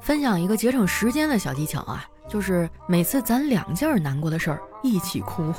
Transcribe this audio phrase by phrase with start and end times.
[0.00, 5.52] 分享一个节省时间的小技巧啊，就是每次攒两件难过的事儿一起哭。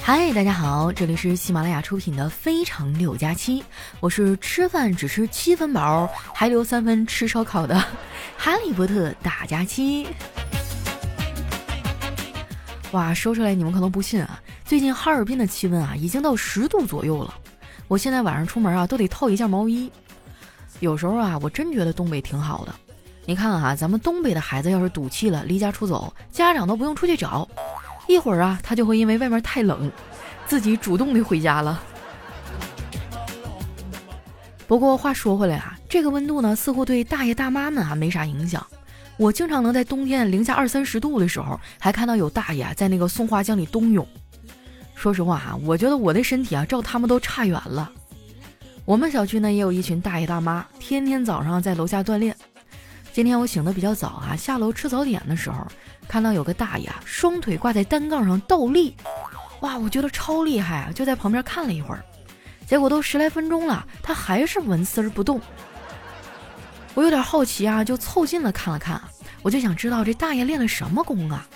[0.00, 3.60] 嗨，大家好，这里是喜马拉雅出品的《非常六加七》，
[4.00, 7.78] 我是吃饭只吃七分饱，还留三分吃烧烤的
[8.38, 10.08] 哈利波特大家期。
[12.92, 17.34] 哇，说出来你们可能不信啊，最近哈尔滨的气温啊已经到十度左右了。
[17.88, 19.90] 我现在晚上出门啊，都得套一件毛衣。
[20.80, 22.74] 有时候啊，我真觉得东北挺好的。
[23.24, 27.48] 你看啊，咱们东北的孩子要是赌气了，离家出走，家长都不用出去找，
[28.06, 29.90] 一会儿啊，他就会因为外面太冷，
[30.46, 31.82] 自己主动的回家了。
[34.66, 38.64] 不过话说回来啊，这个温度呢，似乎对大爷大妈们啊没啥影响。
[39.16, 44.06] 我经常能在冬天零下二三十度的时候，还看到有大爷在那个松花江里冬泳。
[44.98, 47.88] 说实话啊，我觉得我的身体啊，照他们都差远了。
[48.84, 52.36] 我们小区呢也有一群大爷大妈，天天早上在楼下锻炼。
[53.12, 55.64] 今天我醒得比较早啊，下楼吃早点的时候，
[56.08, 58.96] 看到有个大爷啊双腿挂在单杠上倒立，
[59.60, 62.04] 哇，我觉得超厉害啊，就在旁边看了一会儿。
[62.66, 65.40] 结果都十来分钟了，他还是纹丝儿不动。
[66.94, 69.00] 我有点好奇啊，就凑近了看了看，
[69.42, 71.46] 我就想知道这大爷练了什么功啊？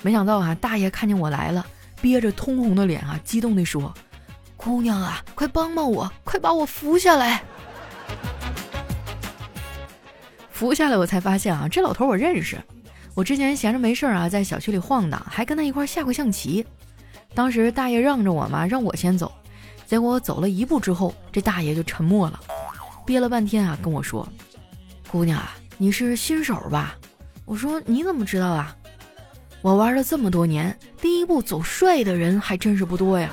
[0.00, 1.66] 没想到啊，大爷看见我来了。
[2.00, 3.92] 憋着通红的脸啊，激动地说
[4.56, 7.42] ：“姑娘啊，快帮帮我，快把我扶下来！”
[10.50, 12.58] 扶下来，我才发现啊，这老头我认识。
[13.14, 16.64] 我之前闲着没事儿啊，在小区里晃荡，还跟他一块下过象棋。
[17.34, 19.32] 当时大爷让着我嘛，让我先走。
[19.86, 22.40] 结果走了一步之后，这大爷就沉默了，
[23.04, 24.26] 憋了半天啊，跟我说
[25.10, 26.96] ：“姑娘啊，你是新手吧？”
[27.44, 28.76] 我说：“你怎么知道啊？”
[29.62, 33.30] 我玩了这么多年，第一步走帅的人还真是不多呀。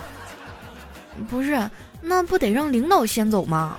[1.29, 1.69] 不是，
[2.01, 3.77] 那不得让领导先走吗？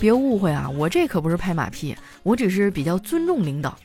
[0.00, 3.76] 别误会啊，我这可不是拍马屁，我只是比较尊重领导。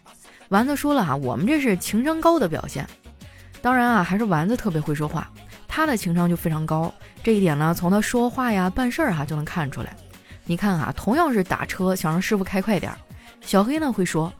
[0.49, 2.87] 丸子说了啊，我们这是情商高的表现。
[3.61, 5.31] 当然啊，还是丸子特别会说话，
[5.67, 6.93] 他的情商就非常高。
[7.23, 9.95] 这一点呢，从他说话呀、办事儿哈就能看出来。
[10.45, 12.97] 你看啊，同样是打车，想让师傅开快点儿，
[13.41, 14.33] 小黑呢会说。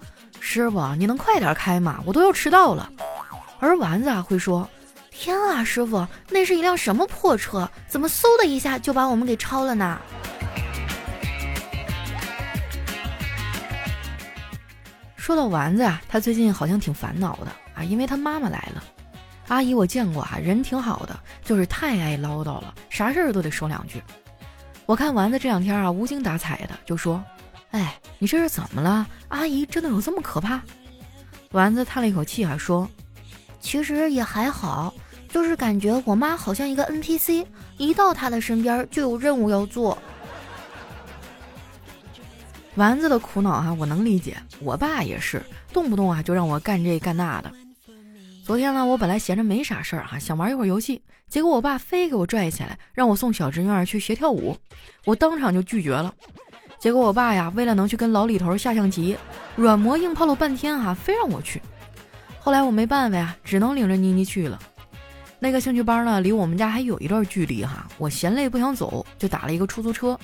[0.46, 2.04] 师傅，你能快点开吗？
[2.06, 2.92] 我都要迟到了。
[3.60, 4.70] 而丸子啊会说
[5.10, 7.68] ：“天啊，师傅，那是一辆什么破车？
[7.88, 9.98] 怎么嗖的一下就把我们给超了呢？”
[15.16, 18.84] 说到丸子啊，他最近好像挺烦恼的啊，因为他妈妈来了。
[19.48, 24.04] 阿姨我见过啊，人挺好的，就是太爱唠叨了，啥事儿都得说两句。
[24.86, 27.24] 我看丸子这两天啊，无精打采的，就说。
[27.74, 29.08] 哎，你这是怎么了？
[29.30, 30.62] 阿姨真的有这么可怕？
[31.52, 32.88] 丸子叹了一口气，还说
[33.60, 34.94] ：“其实也还好，
[35.28, 37.44] 就是感觉我妈好像一个 NPC，
[37.78, 39.98] 一到她的身边就有任务要做。”
[42.76, 44.38] 丸子的苦恼啊，我能理解。
[44.60, 47.52] 我爸也是，动不动啊就让我干这干那的。
[48.46, 54.56] 昨天呢，我本来闲着没啥事儿哈，想玩一会儿游戏，结果我爸非给我拽起来，让我送小侄女儿去学跳舞，
[55.06, 56.14] 我当场就拒绝了。
[56.84, 59.18] 结果我爸呀，为了能去跟老李头下象棋，
[59.56, 61.62] 软磨硬泡了半天哈，非让我去。
[62.42, 64.60] 后来我没办法呀，只能领着妮妮去了。
[65.40, 67.88] 那个兴趣班呢，离我们家还有一段距离哈。
[67.98, 70.20] 我嫌累不想走，就打了一个出租车。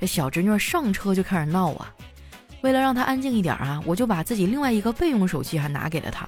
[0.00, 1.92] 这小侄女上车就开始闹啊。
[2.60, 6.24] 为了让她安静一点啊，我就把自己另外一个备用手机还拿给了她。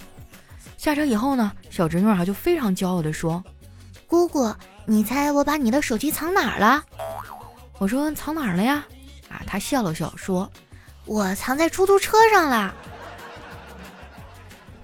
[0.77, 3.41] 下车以后呢，小侄女哈就非常骄傲地说
[4.09, 4.53] ：“姑姑，
[4.85, 6.83] 你猜我把你的手机藏哪儿了？”
[7.79, 8.85] 我说：“藏哪儿了呀？”
[9.31, 10.51] 啊，他笑了笑说
[11.07, 12.75] ：“我藏在出租车上了。”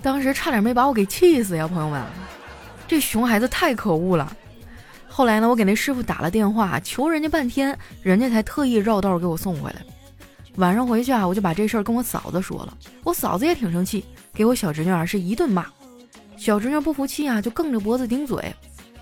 [0.00, 2.02] 当时差点没把我给气死呀，朋友们，
[2.86, 4.34] 这熊孩子太可恶了。
[5.08, 9.82] 后来呢，我给那师傅打了电话，求人家半天，人家才特意绕道给我送回来。
[10.56, 15.66] 晚上回去啊，我就把这事儿跟我嫂子说了，我嫂子也挺生气，给我小侄女儿是一顿骂。
[16.36, 18.54] 小侄女不服气啊，就梗着脖子顶嘴。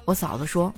[0.04, 0.72] 我嫂子说：“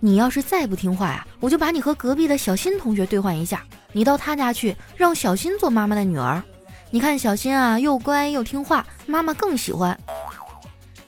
[0.00, 6.42] 你要是再不听话呀，我就把你和隔壁的小新同学兑换一下。”你到他家去，让小新做妈妈的女儿。
[6.90, 9.98] 你看小新啊，又乖又听话，妈妈更喜欢。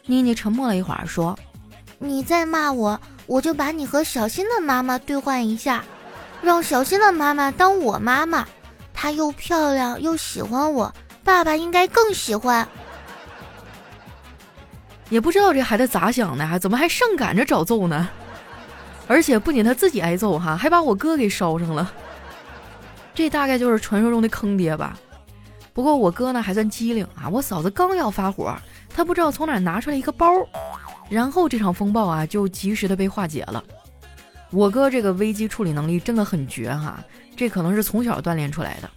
[0.06, 1.38] 妮妮沉默了一会儿，说
[1.98, 5.84] ：“你再骂我，我就把你和小新的妈妈兑换一下，
[6.42, 8.46] 让小新的妈妈当我妈妈。
[8.92, 12.66] 她又漂亮又喜欢我，爸爸应该更喜欢。”
[15.10, 18.08] 也不知道这孩子咋想的，怎么还上赶着找揍呢？
[19.06, 21.92] 而且不仅他自己挨揍哈，还把我哥给捎上了。
[23.14, 24.99] 这大概就是传说中的坑爹吧。
[25.72, 28.55] 不过我哥呢还算机灵啊，我嫂子刚要发火，
[28.88, 30.26] 他不知道从哪拿出来一个包，
[31.08, 33.62] 然后这场风暴啊就及时的被化解了。
[34.50, 37.02] 我哥这个危机处理能力真的很绝哈，
[37.37, 38.90] 这可能是从小锻炼出来的。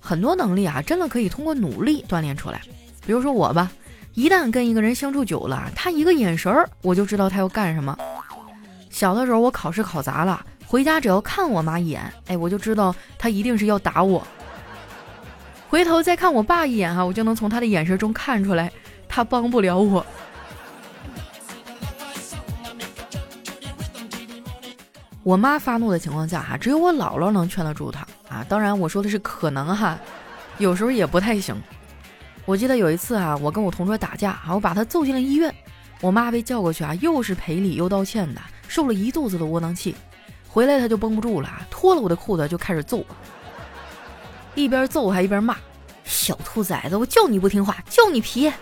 [0.00, 2.60] 很多能力啊，真的可以通过努力锻炼出来。
[3.06, 3.70] 比如说我吧，
[4.14, 7.96] 一旦跟一个人相处久了，他一个眼神儿，我就知道他要干什么。
[8.90, 14.26] 小的时候我考试考砸了，回家只要看我妈一眼，哎，我就知道她一定是要打我。
[15.68, 18.70] 回头再看我爸一眼哈，我就能从他的眼神中看出来，
[19.08, 20.04] 他帮不了我。
[25.22, 28.44] 我妈发怒的情况下哈，只有我姥姥能劝得住她啊。
[28.48, 29.98] 当然我说的是可能哈，
[30.58, 31.54] 有时候也不太行。
[32.44, 35.54] 我记得有一次啊，我跟我同桌打架啊，我把他揍进了医院。
[36.00, 39.94] 我妈被叫过去啊，又是赔礼又道歉的，受了一肚子的窝囊气。
[40.52, 43.06] 回来他就绷不住了，脱了我的裤子就开始揍我，
[44.54, 45.56] 一边揍还一边骂
[46.04, 48.52] ：“小兔崽子，我叫你不听话，叫你皮。”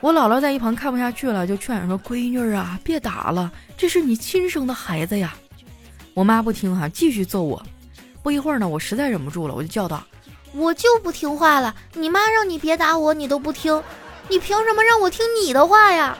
[0.00, 5.36] 我姥姥在一旁看不下去了，就劝说：“闺女啊，别打了，这是你亲生的孩子呀。”
[6.12, 7.64] 我妈不听哈，继续揍我。
[8.20, 10.02] 不一会儿呢，我实在忍不住了，我就叫道
[10.52, 11.74] ：“我就不听话了！
[11.92, 13.80] 你妈让你别打我，你都不听，
[14.28, 16.18] 你凭什么让我听你的话呀？”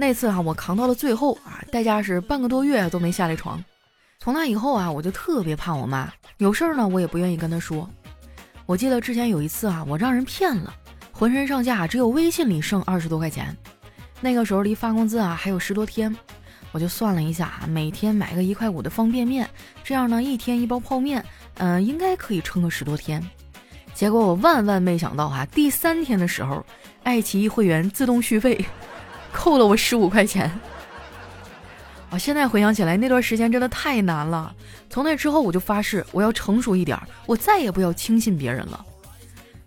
[0.00, 3.62] 那次哈，我扛到了最后啊，代价是半个多月都没下来床。
[4.20, 7.90] 从那以后啊，我就特别怕我妈，有事儿呢，我也不愿意跟她说。
[8.64, 10.72] 我记得之前有一次啊，我让人骗了，
[11.10, 13.56] 浑身上下只有微信里剩二十多块钱。
[14.20, 16.16] 那个时候离发工资啊还有十多天，
[16.70, 19.50] 我就算了一下啊，每天买个一块五的方便面，
[19.82, 21.24] 这样呢一天一包泡面，
[21.54, 23.20] 嗯，应该可以撑个十多天。
[23.94, 26.64] 结果我万万没想到哈，第三天的时候，
[27.02, 28.64] 爱奇艺会员自动续费，
[29.32, 30.50] 扣了我十五块钱。
[32.10, 34.54] 啊，现在回想起来，那段时间真的太难了。
[34.88, 38.84] 从那之后，我就发誓我要成熟一点，我再也不要轻信别人了。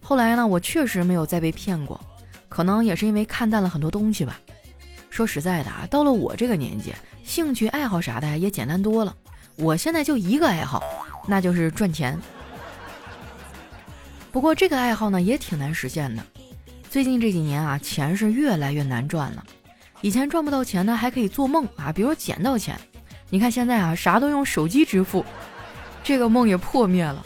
[0.02, 2.02] 后来呢，我确实没有再被骗过，
[2.50, 4.40] 可能也是因为看淡了很多东西吧。
[5.12, 6.94] 说实在的啊，到了我这个年纪，
[7.24, 9.16] 兴趣爱好啥的也简单多了。
[9.57, 10.81] 我现在就一个爱好，
[11.28, 12.19] 那就是赚钱。
[14.31, 16.24] 不过这个爱好呢，也挺难实现的。
[16.92, 19.42] 最近这几年啊，钱是越来越难赚了。
[20.02, 22.78] 以前赚不到钱呢，还可以做梦啊，比如捡到钱。
[23.30, 25.24] 你看现在啊，啥都用手机支付，
[26.04, 27.26] 这个梦也破灭了。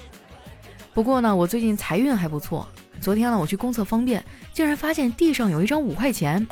[0.94, 2.68] 不过呢，我最近财运还不错。
[3.02, 4.24] 昨天呢，我去公厕方便，
[4.54, 6.46] 竟然发现地上有一张五块钱，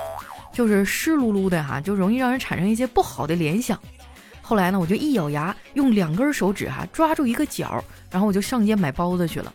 [0.51, 3.79] 就是湿漉漉的哈，就容易让人产生一些不好的联想。
[4.41, 9.53] 后来呢，我就一咬牙，用两根手指哈抓住一个角，然后我就上街买包子去了。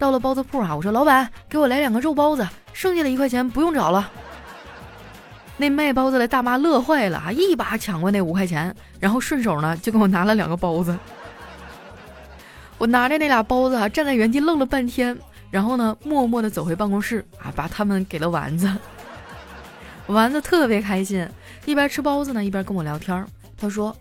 [0.00, 4.10] 到了包子铺啊，我说老板，给我来两个肉包子，剩下的一块钱不用找了。
[5.58, 10.96] 那卖包子的大妈乐坏了啊，一把抢过那五块钱，然后顺手呢就给我拿了两个包子。
[12.78, 15.14] 我拿着那俩包子啊，站在原地愣了半天，
[15.50, 18.72] 然后呢默默地走回办公室啊，把他们给了丸子。
[20.06, 21.28] 丸子特别开心，
[21.66, 23.22] 一边吃包子呢，一边跟我聊天。
[23.58, 23.94] 他说：“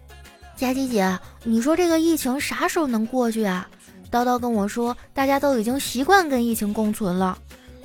[0.56, 3.68] 佳琪姐，你说这个疫情啥时候能过去啊？
[4.12, 7.38] 叨叨跟我说，大家都已经习惯跟疫情共存了。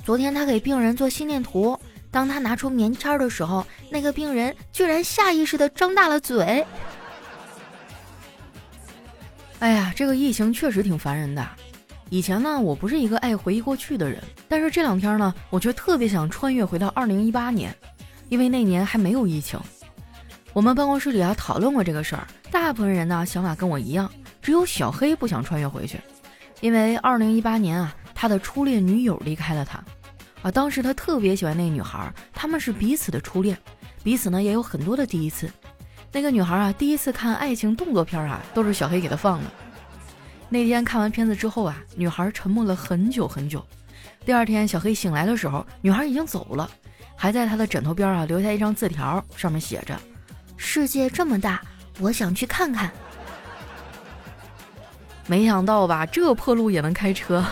[0.05, 1.79] 昨天他给病人做心电图。”
[2.11, 6.65] 当他拿出棉签的时候，那个病人居然下意识的张大了嘴。
[9.59, 11.45] 哎呀，这个疫情确实挺烦人的。
[12.11, 17.75] 以前呢，我不是一个爱回忆过去的人，但是这两天呢，我却特别想穿越回到二零一八年，
[18.29, 19.59] 因为那年还没有疫情。
[20.53, 24.09] 我们办公室里啊讨论过这个事儿，大部分人呢想法跟我一样，
[24.41, 25.99] 只有小黑不想穿越回去，
[26.61, 29.83] 因为二零一八年啊，他的初恋女友离开了他。
[30.43, 33.57] 啊，当时他特别喜欢那个女孩，他们是彼此的初恋，
[34.03, 35.51] 彼此呢也有很多的第一次。
[36.13, 39.51] 那个女孩啊，第一次看爱情动作片啊，都是小黑给她放的。
[40.49, 43.65] 那天看完片子之后啊，女孩沉默了很久很久。
[44.25, 46.71] 第二天小黑醒来的时候，女孩已经走了，
[47.17, 49.99] 还在他的枕头边啊留下一张字条，上面写着
[50.57, 51.63] ：“世界这么大，
[51.99, 52.93] 我想去看看。”
[55.27, 57.45] 没想到吧，这破路也能开车。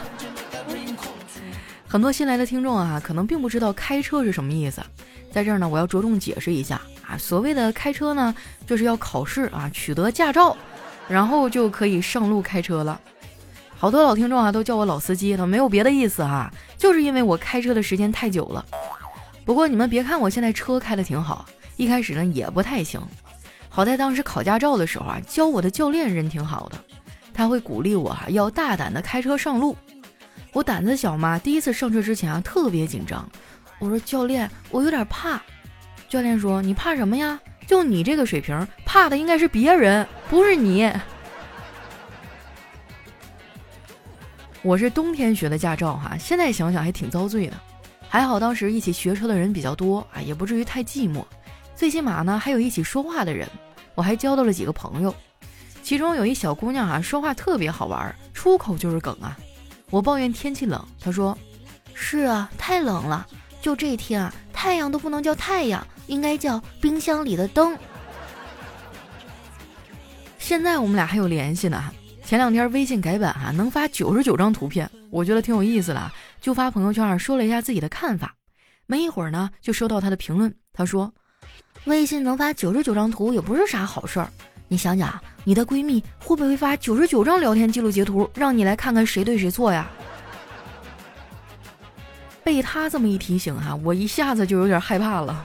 [1.89, 4.83] 很多新来的听众啊，可能并不知道开车是什么意思，
[5.31, 7.17] 在这儿呢，我要着重解释一下啊。
[7.19, 8.35] 所谓的开车呢，
[8.67, 10.57] 就是要考试啊，取得驾照，
[11.09, 12.99] 然后就可以上路开车了。
[13.77, 18.65] 好多老听众啊，都叫我老司机，他没有别的意思啊，就是因为我开车的时间太久了。
[19.45, 21.45] 不过你们别看我现在车开的挺好，
[21.77, 23.01] 一开始呢也不太行。
[23.69, 26.79] 好在当时考驾照的时候啊，教我的教练人挺好的，
[27.35, 29.77] 他会鼓励我哈，要大胆的开车上路。
[30.53, 33.29] 我胆子小嘛，第一次上车之前啊，特别紧张。
[33.79, 35.41] 我说教练，我有点怕。
[36.09, 37.41] 教练说：“你怕什么呀？
[37.67, 40.93] 就你这个水平，怕的应该是别人，不是你。”
[44.61, 47.57] 我是冬天学的驾照哈，现在想想还挺遭罪的。
[48.09, 51.25] 还好当时一起学车的人比较多啊，也不至于太寂寞。
[51.75, 53.49] 最起码呢还有一起说话的人，
[53.95, 55.15] 我还交到了几个朋友。
[55.83, 59.37] 其中有一小姑娘啊，说话特别好玩，出口就是梗啊。
[59.91, 61.37] 我抱怨天气冷，她说
[61.93, 63.27] ：“是啊，太冷了。
[63.61, 67.77] 就这天啊，太阳都不能叫太阳，应该叫冰箱里的灯。”
[70.39, 71.93] 现在我们俩还有联系呢。
[72.25, 76.11] 前两天微信改版哈，能发九十九张图片，我觉得挺有意思的，
[76.41, 78.35] 就发朋友圈说了一下自己的看法。
[78.87, 81.13] 没一会儿呢，就收到他的评论，他说
[81.85, 84.31] ：“微信能发九十九张图也不是啥好事儿。
[84.69, 89.91] 你想想，你的闺蜜会不会发九十九张聊天记录截图，让你来看看谁对谁错呀？”
[92.45, 95.45] 被她这么一提醒哈，我一下子就有点害怕了。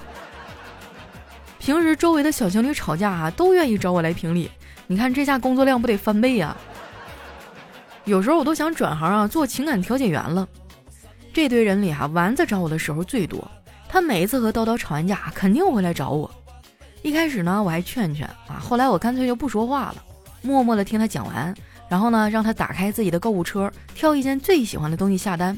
[1.59, 4.49] 平时周围的小情侣吵架啊，都愿意找我来评理。
[4.87, 6.55] 你看这下工作量不得翻倍呀！
[8.05, 10.47] 有时候我都想转行啊，做情感调解员了。
[11.33, 13.45] 这堆人里哈，丸子找我的时候最多。
[13.89, 16.31] 他每一次和叨叨吵完架，肯定会来找我。
[17.07, 20.03] 一开始呢，我还劝劝啊，后来我干脆就不说话了，
[20.41, 21.55] 默默的听他讲完，
[21.87, 25.57] 然后呢，让他打开自己的购物车，挑一件最喜欢的东西下单。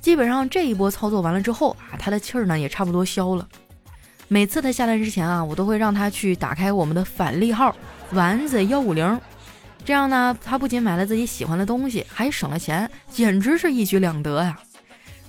[0.00, 3.44] 基本上这一波操作完了之后啊，他的气儿呢也差不多消了。
[4.28, 7.74] 每次他下单之前啊，我都会让他去打开我们的返利号。
[8.12, 9.20] 丸子幺五零，
[9.84, 14.56] 这样呢，他不仅买了自己喜欢的东西，还省了钱，简直是一举两得呀！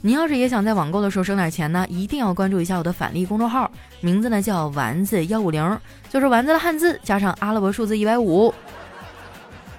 [0.01, 5.77] 你要是也想在网购的时候省点钱呢，一定要关注一下我的返利公众号，名字呢叫丸子幺五零，
[6.10, 8.53] 就是丸子的汉字加上阿拉伯数字一百五。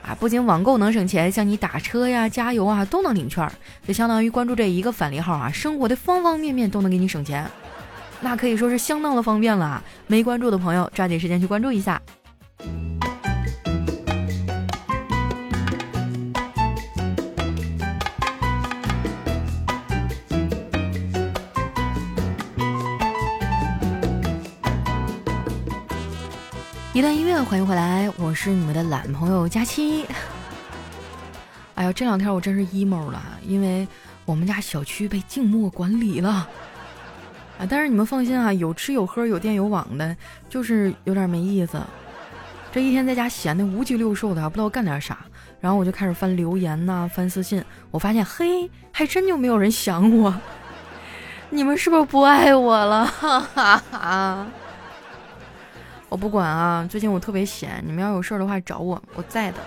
[0.02, 3.50] 啊，不仅网购能省钱，像你打车呀、加油啊都能领券，
[3.86, 7.46] 就相当于关注这一个返利号啊，生活的方方面面都能给你省钱，
[8.20, 9.82] 那可以说是相当的方便了。
[10.06, 12.00] 没关注的朋友，抓紧时间去关注一下。
[26.92, 30.04] 一段音乐，欢迎回来，我是你们的懒朋友佳期。
[31.76, 33.86] 哎呀，这两天我真是 emo 了，因为
[34.24, 36.48] 我们家小区被静默管理了。
[37.60, 40.16] 啊，但是你们放心啊，有吃有喝有电有网的，
[40.48, 41.80] 就是有点没意思。
[42.72, 45.18] 这一天在家闲的五脊六兽的，不知道干点啥，
[45.60, 50.34] 然后我就开始翻留言呐，翻私信，我发现嘿，还真就没有人想我。
[51.50, 53.06] 你们是不是不爱我了？
[53.06, 54.46] 哈哈哈。
[56.10, 59.58] 我不管啊，最近我特别闲，你们要有事儿的话找我，我在的。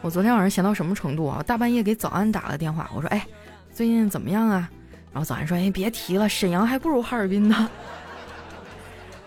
[0.00, 1.36] 我昨天晚上闲到什么程度啊？
[1.38, 3.24] 我大半夜给早安打了电话，我说：“哎，
[3.70, 4.66] 最近怎么样啊？”
[5.12, 7.68] 然后早安说：“哎，别提了，沈阳还不如哈尔滨呢。”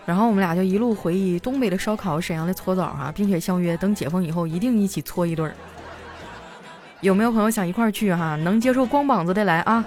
[0.04, 5.54] 然后我们俩就一路回忆东北的烧烤、沈阳的搓澡哈，并且相约等解封以后一定一起搓一顿。
[7.02, 8.34] 有没有朋友想一块儿去哈？
[8.34, 9.84] 能接受光膀子的来啊！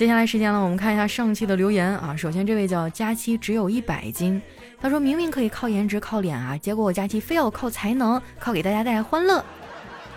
[0.00, 2.16] 接下来时间呢，我们看一下上期的留言啊。
[2.16, 4.40] 首先这位叫佳期只有一百斤，
[4.80, 9.36] 他说明明可以靠颜值靠脸啊，结果我佳期非要靠才能，靠给大家带来欢乐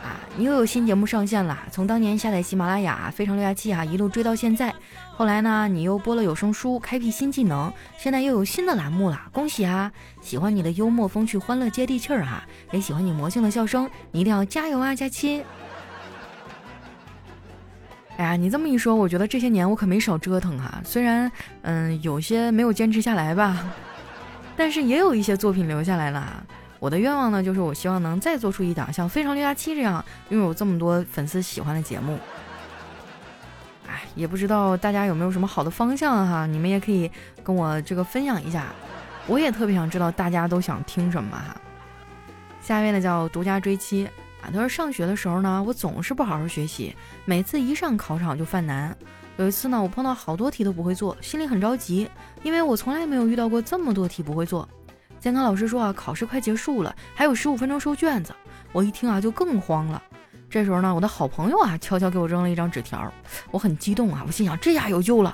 [0.01, 0.15] 啊。
[0.37, 4.73] 你又有新节目上线了，从当年下载喜马拉雅非常六加七啊，一路追到现在。
[5.11, 9.91] 后来呢，你又播了有声书，开辟新技能，现在又有新的栏目了，恭喜啊！
[10.21, 15.43] 喜欢你的幽默风趣、欢乐接地气儿哈，也喜欢你魔性的笑声，你一定要加油啊，佳期！
[18.17, 20.79] 哎呀，你这么一说，我觉得这些年我可没少折腾哈。
[20.85, 21.31] 虽然，
[21.63, 23.65] 嗯，有些没有坚持下来吧，
[24.55, 26.43] 但是也有一些作品留下来了。
[26.79, 32.19] 我的愿望呢，就是我希望能再做出一档像《非常六加七》这样拥有这么多粉丝喜欢的节目。
[33.87, 36.45] 哎，也不知道大家有没有什么好的方向哈？
[36.45, 37.09] 你们也可以
[37.43, 38.65] 跟我这个分享一下。
[39.25, 41.55] 我也特别想知道大家都想听什么哈。
[42.61, 44.07] 下一位呢，叫独家追妻。
[44.51, 46.95] 他说上学的时候呢，我总是不好好学习，
[47.25, 48.95] 每次一上考场就犯难。
[49.37, 52.09] 有一次呢，我碰到好多题都不会做，心里很着急，
[52.43, 54.67] 因为我从来没有遇到过这么多题不会做。
[55.19, 58.33] 监考老师说啊，考试快结束了，还有十五分钟收卷子。
[58.71, 60.01] 我一听啊，就更慌了。
[60.49, 63.11] 这时候呢，我的好朋友啊，悄悄给我扔了一张纸条，
[63.49, 65.33] 我很激动啊，我心想这下有救了。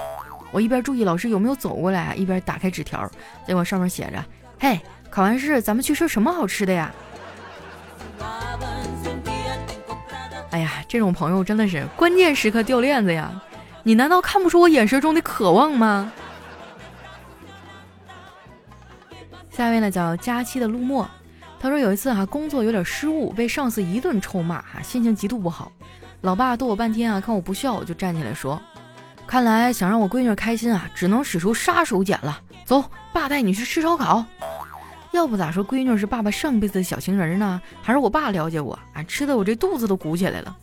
[0.51, 3.09] 我一边注意老师有没有走过来，一边打开纸条，
[3.45, 4.23] 结果上面写着
[4.59, 6.93] ：“嘿，考完试咱们去吃什么好吃的呀？”
[10.59, 13.31] 哎呀，这种朋友真的是关键时刻掉链子呀！
[13.83, 16.11] 你难道看不出我眼神中的渴望吗？
[19.49, 21.09] 下一位呢叫佳期的陆墨，
[21.61, 25.71] 他说有一次哈工作有点失误，被上司一顿臭骂哈，心情极度不好。
[26.19, 28.61] 老爸逗我半天啊，看我不笑，就站起来说
[29.25, 32.41] ：“看来想让我闺女开心啊，只能使出杀手锏了。
[32.65, 34.25] 走，爸带你去吃烧烤。”
[35.11, 37.61] 要不咋说闺女是爸爸上辈子的小情人呢？
[37.81, 39.03] 还是我爸了解我啊？
[39.03, 40.55] 吃的我这肚子都鼓起来了。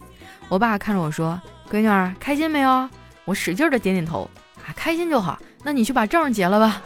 [0.48, 2.88] 我爸看着我说：“闺女儿开心没有？”
[3.26, 4.30] 我使劲的点点头
[4.64, 5.38] 啊，开心就好。
[5.64, 6.80] 那你去把证结了吧。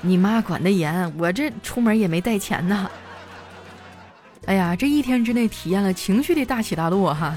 [0.00, 2.88] 你妈管得严，我这出门也没带钱呢。
[4.46, 7.34] 哎呀，这一天之内体验了情绪的大起大落哈。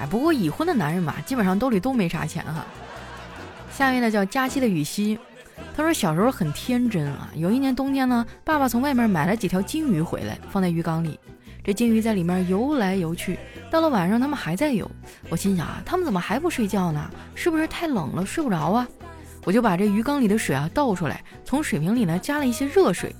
[0.00, 2.64] 哎，不过已婚的男人嘛，基本上兜里都没啥钱哈。
[3.70, 5.18] 下面呢叫佳期的雨熙，
[5.76, 7.30] 他说小时候很天真啊。
[7.34, 11.18] 有一年冬天呢，爸爸从外面买了几条金鱼回来，放在鱼缸里。
[11.62, 13.38] 这金鱼在里面游来游去，
[13.70, 14.90] 到了晚上，它们还在游。
[15.28, 17.10] 我心想啊，它们怎么还不睡觉呢？
[17.34, 18.88] 是不是太冷了，睡不着啊？
[19.44, 23.14] 我就把这鱼缸里的水啊倒出来，从水瓶里呢加了一些热水，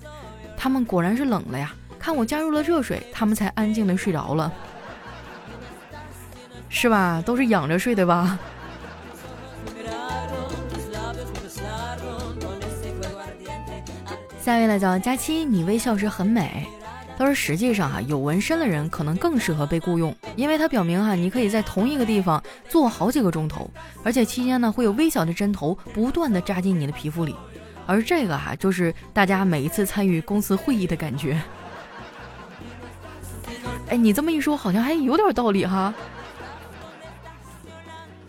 [0.56, 1.74] 它们果然是冷了呀。
[1.98, 4.52] 看我加入了热水，它们才安静的睡着了，
[6.70, 7.22] 是吧？
[7.24, 8.38] 都是仰着睡的吧？
[14.42, 16.66] 下一位呢叫佳期，你微笑时很美。
[17.18, 23.70] 他说：“实际上哈，有纹身的人可能更适合被雇佣，因为它表明哈，你可以在同一个地方坐好几个钟头，
[24.02, 27.36] 而且期间呢会有微小的针头不断的扎进你的皮肤里，
[27.86, 31.38] 而这个哈就是大家每一次参与公司会议的感觉。
[33.90, 35.92] 哎，你这么一说，好像还有点道理哈。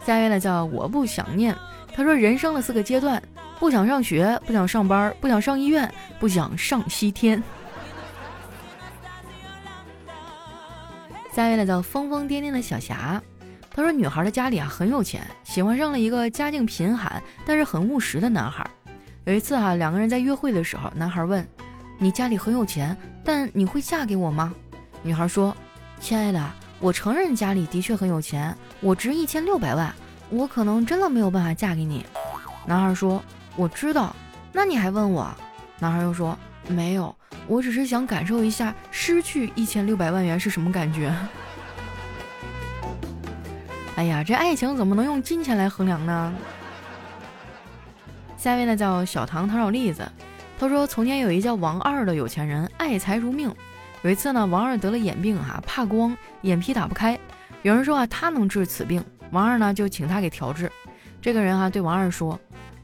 [0.05, 1.55] 下一位呢叫我不想念，
[1.95, 3.23] 他说人生的四个阶段：
[3.61, 5.89] 不想上学，不想上班，不想上医院，
[6.19, 7.41] 不想上西天。”
[11.31, 13.21] 下一位来叫疯疯癫癫的小霞，
[13.69, 18.67] 她说女孩的家里啊很有钱，喜欢上了一个家境贫寒但是很务实的男孩。
[19.25, 21.47] 有一次啊，两个人在约会的时候，男孩问
[21.99, 24.51] ：“你家里很有钱，但你会嫁给我吗？”
[25.03, 25.55] 女孩说
[26.01, 29.93] ：“亲爱的，我承认家里的确很有钱，我值一千六百万，
[30.31, 32.03] 我可能真的没有办法嫁给你。”
[32.65, 33.23] 男孩说
[33.55, 34.15] ：“我知道，
[34.51, 35.29] 那你还问我？”
[35.79, 37.13] 男孩又说：“没有。”
[37.47, 41.13] 我只是想感受一下失去一千六百万元是什么感觉。
[43.97, 46.33] 哎呀，这爱情怎么能用金钱来衡量呢？
[48.37, 50.09] 下一位呢叫小唐糖炒栗子，
[50.59, 53.53] 他说从前有一叫王二的有钱人，爱财如命。
[54.03, 57.19] 有一次呢，王二得了眼病哈，怕光，眼皮打不开。
[57.63, 60.71] 有人说啊，他能治此病，王二呢就请他给调治。
[61.21, 62.39] 这个人哈对王二说。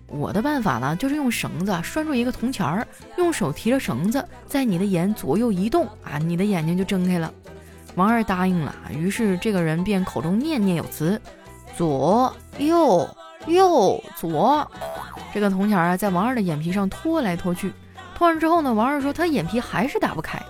[0.08, 7.32] 我的办法呢，就是用绳子拴住一个铜钱儿，用手提着绳子，在你的眼左右移动啊，你的眼睛就睁开了。
[7.96, 11.20] 王二答应了，于是这个人便口中念念有词，
[11.76, 13.10] 左右
[13.48, 14.70] 右左。
[15.34, 17.74] 这个铜钱儿啊，在王二的眼皮上拖来拖去，
[18.16, 20.42] 拖完之后呢，王二说他眼皮还是打不开。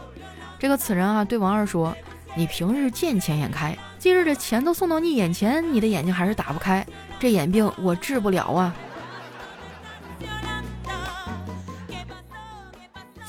[0.59, 1.95] 这个此人啊，对王二说
[2.35, 6.85] ：“你平日见钱眼开，今日这钱都送到你眼前，你的眼睛还是打不开，
[7.19, 8.75] 这眼病我治不了啊。”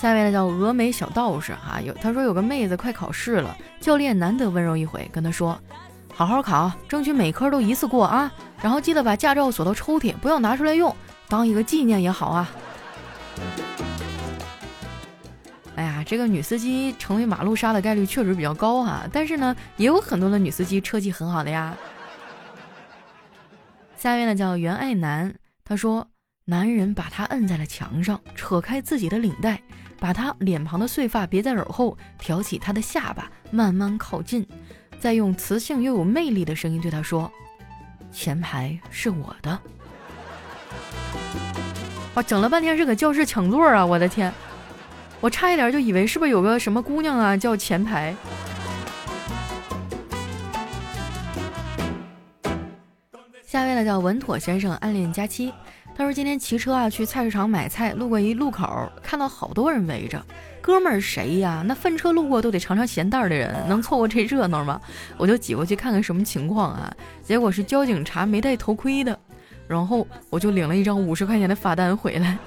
[0.01, 5.61] 下面呢叫峨眉小道士哈，有他说有个妹子快考试了，教练难得温柔一回，跟他说，
[6.15, 8.33] 好好考，争取每科都一次过啊，
[8.63, 10.95] 然后记得把驾照锁到抽屉，不要拿出来用，
[11.27, 12.49] 当一个纪念也好啊。
[15.75, 21.77] 哎呀，这个女司机成为马路杀的概率确实比较高哈，但是呢，也有很多的女司机车技很好的呀。
[23.97, 25.35] 下面呢叫袁爱楠，
[25.65, 26.07] 他说，
[26.45, 29.61] 男人把她摁在了墙上，扯开自己的领带。
[29.99, 34.47] 把他脸庞的碎发别在耳后，挑起他的下巴，慢慢靠近，
[35.01, 37.31] 再用磁性又有魅力的声音对他说
[38.13, 39.59] ：“前排是我的。”
[42.15, 43.85] 哇，整了半天是搁教室抢座啊！
[43.85, 44.33] 我的天，
[45.21, 48.15] 我差一点就以为是不是有个什么姑娘啊叫前排。
[53.45, 55.53] 下一位呢叫稳妥先生暗恋佳期。
[55.99, 60.25] 他说：“今天骑车啊，去菜市场买菜，路过一路口，看到好多人围着。
[60.61, 61.65] 哥们儿谁呀？
[61.67, 64.81] 那粪车路过都得尝尝咸淡的人，能错过这热闹吗？
[65.17, 66.95] 我就挤过去看看什么情况啊。
[67.25, 69.19] 结果是交警查没戴头盔的，
[69.67, 72.39] 然后我就领了一张五十块钱的罚单回来。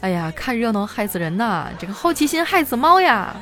[0.00, 1.68] 哎呀，看热闹害死人呐！
[1.78, 3.36] 这个好奇心害死猫呀！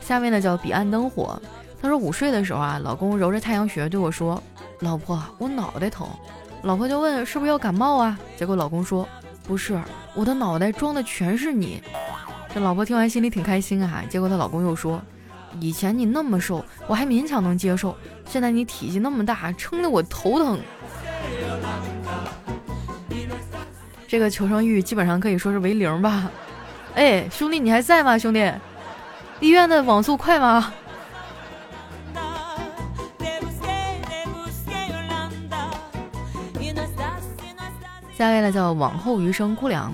[0.00, 1.40] 下面呢叫彼岸灯火。
[1.80, 4.42] 他说午睡的时候啊，老公揉着太阳穴对我说。”
[4.80, 6.08] 老婆，我脑袋疼。
[6.62, 8.18] 老婆就问是不是要感冒啊？
[8.36, 9.08] 结果老公说
[9.46, 9.80] 不是，
[10.14, 11.82] 我的脑袋装的全是你。
[12.52, 14.02] 这老婆听完心里挺开心啊。
[14.08, 15.00] 结果她老公又说，
[15.60, 20.58] 以前你那么瘦，我还勉强能接受，现在你体积那么大，撑得我头疼。
[24.08, 26.30] 这个求生欲基本上可以说是为零吧。
[26.94, 28.18] 哎，兄弟你还在吗？
[28.18, 28.52] 兄弟，
[29.40, 30.72] 医院的网速快吗？
[38.20, 39.90] 下位呢叫往后余生姑娘，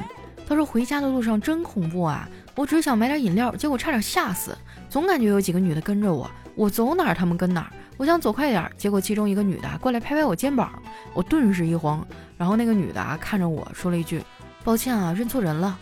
[0.48, 2.28] 他说回家的路上真恐怖啊！
[2.56, 4.58] 我只想买点饮料，结果差点吓死，
[4.88, 10.72] 总感觉有几个女的跟着我，我走哪儿他们跟哪儿，我想走快点，结果其中一个女的过来拍拍我肩膀，
[11.14, 12.04] 我顿时一慌。
[12.36, 14.20] 然后那个女的啊看着我说了一句
[14.64, 15.78] ：“抱歉啊，认错人了。”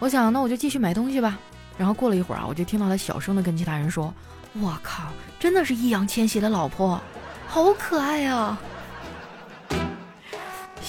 [0.00, 1.38] 我想那我就继续买东西吧。
[1.78, 4.12] 然后过了一会儿啊，我就听到她小声的跟其他人说
[4.60, 5.04] ：“我靠，
[5.38, 7.00] 真的是易烊千玺的老婆，
[7.48, 8.58] 好可爱呀！”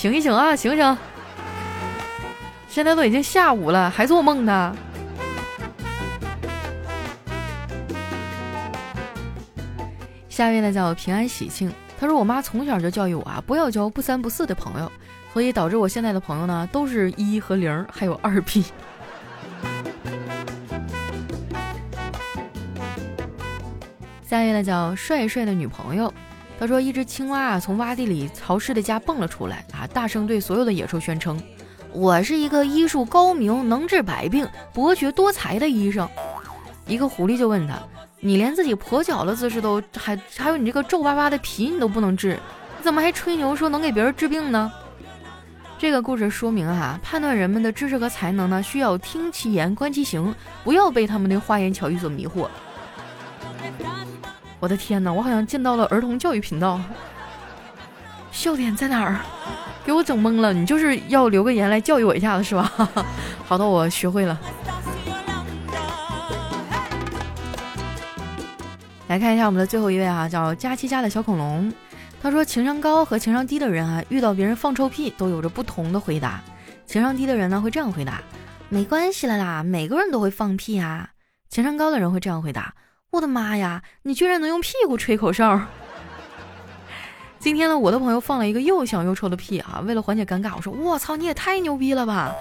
[0.01, 0.97] 醒一醒啊，醒醒！
[2.67, 4.75] 现在都已经下午了，还做梦呢。
[10.27, 14.91] 下一位呢叫平安喜庆，他说我妈从小就教育我啊，不要交不三不四的朋友，
[15.33, 18.65] 所以导致我现在的朋友呢都是一和零，还有二 P。
[24.23, 26.11] 下一位呢叫帅帅的女朋友，
[26.61, 31.41] 他说一只青蛙啊从洼地里潮湿的家蹦了出来啊，大声对所有的野兽宣称，
[31.91, 36.07] 我是一个医术高明、能治百病、博学多才的医生。
[36.85, 37.81] 一个狐狸就问他。
[38.19, 42.37] 你连自己跛脚的姿势都还还有你这个皱巴巴的皮你都不能治，
[42.77, 44.71] 你怎么还吹牛说能给别人治病呢？
[45.79, 52.47] 这个故事说明哈，判断人们的知识和才能呢，需要听其言观其行，不要被他们的花言巧语所迷惑。
[54.61, 56.79] 我的天哪，我好像进到了儿童教育频道，
[58.31, 59.19] 笑点在哪儿？
[59.83, 60.53] 给我整懵了！
[60.53, 62.71] 你就是要留个言来教育我一下子是吧？
[63.43, 64.39] 好的，我学会了。
[69.07, 71.73] 来看一下我们的最后一位哈，叫佳期家的小恐龙。
[72.21, 76.39] 他说，情商高和情商低的人啊，遇到别人放臭屁都有着不同的回答。
[76.85, 78.21] 情商低的人呢，会这样回答：
[78.69, 81.09] 没关系了啦，每个人都会放屁啊。
[81.49, 82.75] 情商高的人会这样回答：
[83.11, 85.59] 我的妈呀，你居然能用屁股吹口哨！
[87.39, 92.33] 今天呢，我的朋友放了一个又响又臭的屁啊，为了缓解尴尬，我说：我操，你也太牛逼了吧！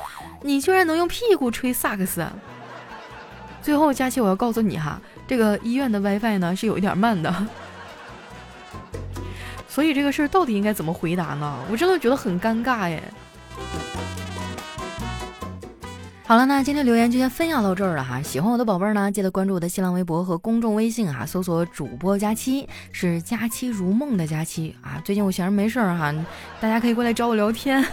[0.42, 2.24] 你居然能用屁股吹萨克斯！
[3.60, 5.00] 最后，佳琪，我要告诉你哈。
[5.26, 7.34] 这个医院的 WiFi 呢是有一点慢的，
[9.68, 11.58] 所以这个事儿到底应该怎么回答呢？
[11.68, 13.02] 我真的觉得很尴尬耶。
[16.30, 18.22] 好了，那今天留言就先分享到这儿了哈。
[18.22, 25.02] 喜欢我的宝贝儿呢，记得关注我的新浪微博和公众微信啊，搜索主播佳期，是佳期如梦的佳期啊。
[25.04, 26.14] 最近我闲着没事儿哈，
[26.60, 27.84] 大家可以过来找我聊天。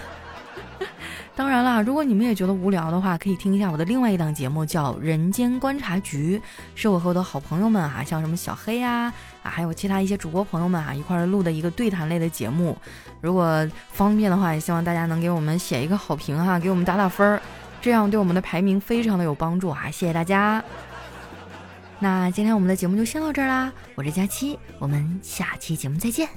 [1.35, 6.37] 当然了，如果你们也觉得无聊的话，可以听一下我的另外一档节目，叫《人间观察局》，
[6.75, 12.77] 是我和我的好朋友们啊，像什么小黑呀啊，还有其他一些主播朋友们啊一块儿录的一个对谈类的节目。
[13.19, 17.41] 如果方便的话，也希望大家能给我们写一个好评哈，给我们打打分儿，
[17.81, 19.89] 这样对我们的排名非常的有帮助啊！
[19.91, 20.63] 谢谢大家。
[21.99, 26.27] 那今天我们的节目就先到这儿啦，我是佳期，我们下期节目再见。